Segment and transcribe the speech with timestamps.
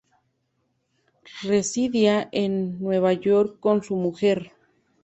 [1.43, 4.51] Residía en Nueva York con su mujer.